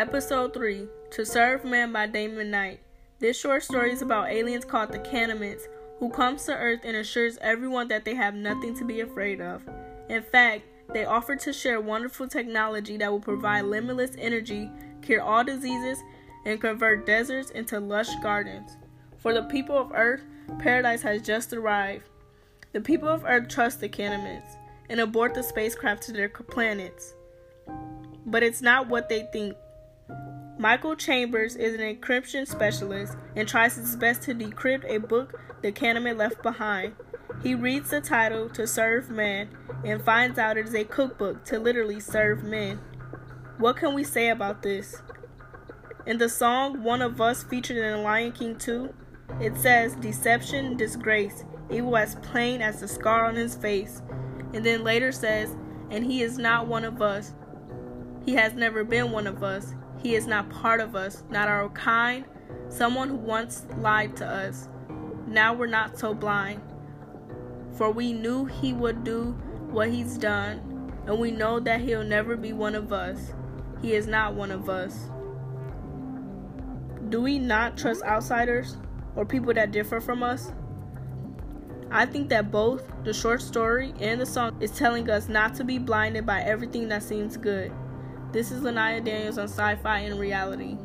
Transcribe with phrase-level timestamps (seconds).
[0.00, 2.80] Episode 3 To Serve Man by Damon Knight.
[3.18, 5.64] This short story is about aliens called the Kanamits,
[5.98, 9.62] who comes to Earth and assures everyone that they have nothing to be afraid of.
[10.08, 10.62] In fact,
[10.94, 14.70] they offer to share wonderful technology that will provide limitless energy,
[15.02, 15.98] cure all diseases,
[16.46, 18.78] and convert deserts into lush gardens.
[19.18, 20.22] For the people of Earth,
[20.60, 22.08] paradise has just arrived.
[22.72, 24.56] The people of Earth trust the Kanamits
[24.88, 27.12] and abort the spacecraft to their planets.
[28.24, 29.56] But it's not what they think.
[30.60, 35.72] Michael Chambers is an encryption specialist and tries his best to decrypt a book the
[35.72, 36.92] Kanamit left behind.
[37.42, 39.48] He reads the title to serve man
[39.86, 42.78] and finds out it is a cookbook to literally serve men.
[43.56, 45.00] What can we say about this?
[46.04, 48.92] In the song One of Us featured in Lion King 2,
[49.40, 54.02] it says deception, disgrace, evil as plain as the scar on his face.
[54.52, 55.56] And then later says,
[55.88, 57.32] and he is not one of us.
[58.26, 59.72] He has never been one of us.
[60.02, 62.24] He is not part of us, not our kind,
[62.68, 64.68] someone who once lied to us.
[65.26, 66.62] Now we're not so blind.
[67.76, 69.36] For we knew he would do
[69.70, 73.32] what he's done, and we know that he'll never be one of us.
[73.82, 75.10] He is not one of us.
[77.08, 78.76] Do we not trust outsiders
[79.16, 80.52] or people that differ from us?
[81.90, 85.64] I think that both the short story and the song is telling us not to
[85.64, 87.72] be blinded by everything that seems good.
[88.32, 90.76] This is Lanaya Daniels on Sci Fi and Reality.